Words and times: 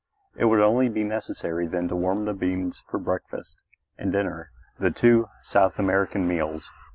It 0.35 0.45
would 0.45 0.61
only 0.61 0.89
be 0.89 1.03
necessary 1.03 1.67
then 1.67 1.87
to 1.89 1.95
warm 1.95 2.25
the 2.25 2.33
beans 2.33 2.81
for 2.89 2.97
breakfast 2.97 3.61
and 3.99 4.11
dinner, 4.11 4.49
the 4.79 4.89
two 4.89 5.27
South 5.43 5.77
American 5.77 6.27
meals. 6.27 6.67